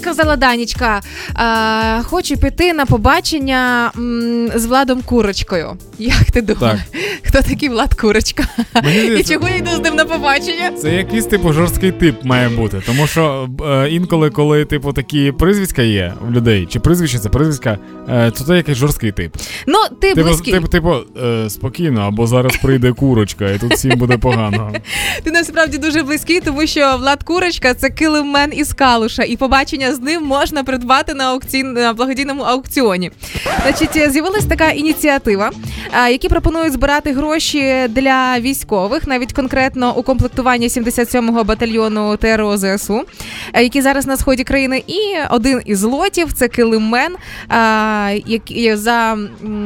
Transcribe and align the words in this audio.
сказала 0.00 0.36
Данічка, 0.36 1.00
е, 2.00 2.02
хочу 2.02 2.36
піти 2.36 2.72
на 2.72 2.86
побачення 2.86 3.92
м, 3.96 4.48
з 4.54 4.66
Владом 4.66 5.02
Курочкою. 5.02 5.76
Як 5.98 6.30
ти 6.32 6.42
думаєш, 6.42 6.80
хто 7.30 7.42
такий 7.42 7.68
Влад 7.68 7.94
Курочка? 7.94 8.44
І 9.18 9.24
чого 9.24 9.48
я 9.48 9.56
йду 9.56 9.70
з 9.70 9.80
ним 9.80 9.94
на 9.94 10.04
побачення? 10.04 10.70
Це 10.70 10.94
якийсь 10.94 11.26
типу 11.26 11.52
жорсткий 11.52 11.92
тип 11.92 12.24
має 12.24 12.48
бути. 12.48 12.82
Тому 12.86 13.06
що 13.06 13.48
е, 13.64 13.88
інколи, 13.90 14.30
коли 14.30 14.64
типу 14.64 14.92
такі 14.92 15.32
прізвиська 15.32 15.82
є 15.82 16.14
в 16.20 16.30
людей, 16.30 16.66
чи 16.70 16.80
прізвище 16.80 17.18
це 17.18 17.28
прізвиська, 17.28 17.78
е, 18.08 18.30
то 18.30 18.44
це 18.44 18.56
якийсь 18.56 18.78
жорсткий 18.78 19.12
тип. 19.12 19.36
Ну, 19.66 19.78
ти 20.00 20.14
Типу, 20.14 20.28
близький. 20.28 20.52
типу, 20.54 20.68
типу 20.68 20.94
е, 21.24 21.50
спокійно, 21.50 22.00
або 22.00 22.26
зараз 22.26 22.56
прийде 22.56 22.92
курочка, 22.92 23.50
і 23.50 23.58
тут 23.58 23.72
всім 23.72 23.98
буде 23.98 24.18
погано. 24.18 24.72
Ти 25.24 25.30
насправді 25.30 25.78
дуже 25.78 26.02
близький, 26.02 26.40
тому 26.40 26.66
що 26.66 26.96
Влад 26.96 27.22
Курочка 27.22 27.74
це 27.74 27.90
килимен 27.90 28.52
із 28.54 28.72
Калуша, 28.72 29.22
і 29.22 29.36
побачення 29.36 29.94
з 29.94 30.00
ним 30.00 30.24
можна 30.24 30.64
придбати 30.64 31.14
на 31.14 31.24
аукці... 31.24 31.62
на 31.62 31.92
благодійному 31.92 32.42
аукціоні. 32.42 33.10
Значить, 33.62 34.12
з'явилась 34.12 34.44
така 34.44 34.70
ініціатива, 34.70 35.50
а, 35.92 36.08
які 36.08 36.28
пропонують 36.28 36.72
збирати 36.72 37.12
гроші 37.20 37.88
для 37.88 38.40
військових, 38.40 39.06
навіть 39.06 39.32
конкретно 39.32 39.96
у 39.96 40.02
комплектуванні 40.02 40.68
77-го 40.68 41.44
батальйону 41.44 42.16
ТРО 42.16 42.56
ЗСУ, 42.56 43.04
а, 43.52 43.60
які 43.60 43.80
зараз 43.80 44.06
на 44.06 44.16
сході 44.16 44.44
країни. 44.44 44.82
І 44.86 44.98
один 45.30 45.62
із 45.64 45.82
лотів 45.82 46.32
це 46.32 46.48
килимен, 46.48 47.16
який 48.26 48.76
за 48.76 49.18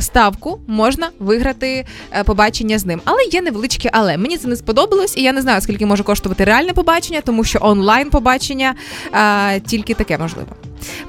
ставку 0.00 0.60
можна 0.66 1.08
виграти 1.18 1.86
е, 2.12 2.24
побачення 2.24 2.78
з 2.78 2.86
ним. 2.86 3.00
Але 3.04 3.22
є 3.32 3.42
невеличке 3.42 3.90
але. 3.92 4.16
Мені 4.16 4.36
це 4.36 4.48
не 4.48 4.56
сподобалось, 4.56 5.16
і 5.16 5.22
я 5.22 5.32
не 5.32 5.42
знаю, 5.42 5.60
скільки 5.60 5.86
може 5.86 6.02
коштувати 6.02 6.44
реальне 6.44 6.72
побачення, 6.72 7.20
тому 7.20 7.44
що 7.44 7.58
онлайн 7.62 8.10
побачення 8.10 8.74
е, 9.12 9.60
тільки 9.60 9.94
таке 9.94 10.18
можливо. 10.18 10.65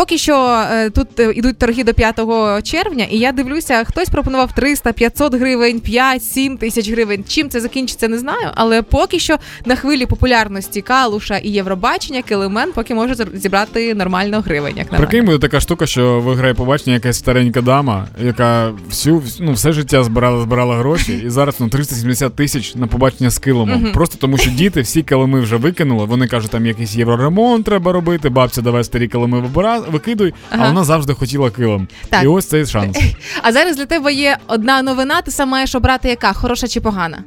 Поки 0.00 0.18
що 0.18 0.64
е, 0.72 0.90
тут 0.90 1.20
е, 1.20 1.32
ідуть 1.34 1.58
торги 1.58 1.84
до 1.84 1.94
5 1.94 2.20
червня, 2.62 3.04
і 3.10 3.18
я 3.18 3.32
дивлюся, 3.32 3.84
хтось 3.84 4.08
пропонував 4.08 4.52
300, 4.52 4.92
500 4.92 5.34
гривень, 5.34 5.80
5, 5.80 6.24
7 6.24 6.56
тисяч 6.56 6.90
гривень. 6.90 7.24
Чим 7.28 7.50
це 7.50 7.60
закінчиться, 7.60 8.08
не 8.08 8.18
знаю. 8.18 8.48
Але 8.54 8.82
поки 8.82 9.18
що 9.18 9.36
на 9.64 9.76
хвилі 9.76 10.06
популярності 10.06 10.80
Калуша 10.80 11.36
і 11.36 11.48
Євробачення 11.48 12.22
Килимен 12.22 12.72
поки 12.72 12.94
може 12.94 13.14
зібрати 13.34 13.94
нормально 13.94 14.40
гривень. 14.40 14.76
Як 14.76 14.92
на. 14.92 14.98
Прикинь, 14.98 15.24
буде 15.24 15.38
така 15.38 15.60
штука, 15.60 15.86
що 15.86 16.20
виграє 16.20 16.54
побачення 16.54 16.94
якась 16.94 17.18
старенька 17.18 17.60
дама, 17.60 18.08
яка 18.24 18.72
всю 18.88 19.22
ну, 19.40 19.52
все 19.52 19.72
життя 19.72 20.04
збирала, 20.04 20.42
збирала 20.42 20.76
гроші, 20.76 21.22
і 21.26 21.30
зараз 21.30 21.56
ну 21.60 21.68
370 21.68 22.36
тисяч 22.36 22.74
на 22.74 22.86
побачення 22.86 23.30
з 23.30 23.38
килимом. 23.38 23.82
Мгм. 23.82 23.92
Просто 23.92 24.16
тому, 24.20 24.38
що 24.38 24.50
діти 24.50 24.80
всі 24.80 25.02
килими 25.02 25.40
вже 25.40 25.56
викинули. 25.56 26.04
Вони 26.04 26.26
кажуть, 26.26 26.50
там 26.50 26.66
якийсь 26.66 26.96
євроремонт 26.96 27.64
треба 27.64 27.92
робити, 27.92 28.28
бабця, 28.28 28.62
давай 28.62 28.84
старі 28.84 29.08
килими 29.08 29.40
вибира, 29.40 29.82
викидуй, 29.90 30.34
Ага. 30.50 30.64
а 30.64 30.68
вона 30.68 30.84
завжди 30.84 31.14
хотіла 31.14 31.50
килим. 31.50 31.88
Так. 32.10 32.24
І 32.24 32.26
ось 32.26 32.46
цей 32.46 32.66
шанс. 32.66 32.98
А 33.42 33.52
зараз 33.52 33.76
для 33.76 33.86
тебе 33.86 34.12
є 34.12 34.38
одна 34.46 34.82
новина. 34.82 35.22
Ти 35.22 35.30
сам 35.30 35.48
маєш 35.48 35.74
обрати 35.74 36.08
яка 36.08 36.32
хороша 36.32 36.68
чи 36.68 36.80
погана? 36.80 37.18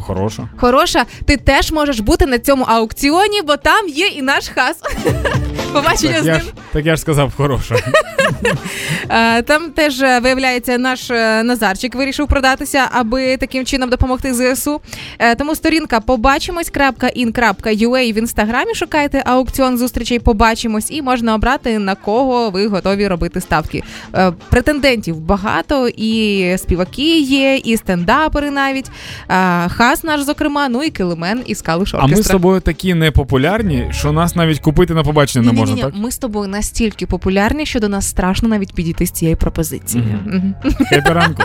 Хороша. 0.00 0.48
Хороша, 0.56 1.04
ти 1.24 1.36
теж 1.36 1.72
можеш 1.72 2.00
бути 2.00 2.26
на 2.26 2.38
цьому 2.38 2.64
аукціоні, 2.64 3.42
бо 3.42 3.56
там 3.56 3.88
є 3.88 4.06
і 4.06 4.22
наш 4.22 4.48
хас. 4.48 4.76
Побачення 5.72 6.12
Так 6.14 6.22
з 6.22 6.26
я, 6.26 6.32
ним. 6.38 6.46
так 6.72 6.86
я 6.86 6.96
ж 6.96 7.00
сказав, 7.02 7.32
хороша. 7.36 7.74
Е, 9.10 9.42
Там 9.42 9.70
теж 9.70 10.00
е, 10.02 10.18
виявляється, 10.20 10.78
наш 10.78 11.10
е, 11.10 11.42
Назарчик 11.42 11.94
вирішив 11.94 12.26
продатися, 12.26 12.88
аби 12.92 13.36
таким 13.36 13.64
чином 13.64 13.90
допомогти 13.90 14.34
ЗСУ. 14.54 14.80
Тому 15.38 15.54
сторінка 15.54 16.00
побачимось.in.ua 16.00 18.12
в 18.12 18.18
інстаграмі. 18.18 18.74
Шукайте 18.74 19.22
аукціон 19.26 19.78
зустрічей. 19.78 20.18
Побачимось, 20.18 20.90
і 20.90 21.02
можна 21.02 21.34
обрати 21.34 21.78
на 21.78 21.94
кого 21.94 22.50
ви 22.50 22.66
готові 22.66 23.08
робити 23.08 23.40
ставки. 23.40 23.82
Претендентів 24.48 25.20
багато, 25.20 25.88
і 25.88 26.54
співаки 26.58 27.18
є, 27.20 27.56
і 27.56 27.76
стендапери 27.76 28.50
навіть. 28.50 28.90
Хас 29.68 30.04
наш, 30.04 30.22
зокрема, 30.22 30.68
ну 30.68 30.82
і 30.82 30.90
килимен 30.90 31.42
із 31.46 31.62
Калуш 31.62 31.94
А 31.94 32.02
ми 32.02 32.08
з 32.08 32.12
оркестра. 32.12 32.32
тобою 32.32 32.60
такі 32.60 32.94
непопулярні, 32.94 33.88
що 33.90 34.12
нас 34.12 34.36
навіть 34.36 34.58
купити 34.60 34.94
на 34.94 35.02
побачення 35.02 35.52
не 35.52 35.57
можна, 35.58 35.74
Ні-ні-ні, 35.74 35.92
так? 35.92 36.02
Ми 36.02 36.10
з 36.10 36.18
тобою 36.18 36.48
настільки 36.48 37.06
популярні, 37.06 37.66
що 37.66 37.80
до 37.80 37.88
нас 37.88 38.08
страшно 38.08 38.48
навіть 38.48 38.74
підійти 38.74 39.06
з 39.06 39.10
цією 39.10 39.36
пропозицією. 39.36 40.20
Хепі 40.88 41.10
ранку. 41.10 41.42